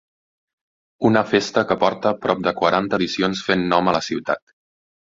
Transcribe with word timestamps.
Una 1.09 1.23
festa 1.33 1.65
que 1.73 1.77
porta 1.85 2.15
prop 2.27 2.43
de 2.49 2.55
quaranta 2.63 3.03
edicions 3.03 3.47
fent 3.51 3.67
nom 3.77 3.93
a 3.95 3.97
la 3.99 4.07
ciutat. 4.11 4.61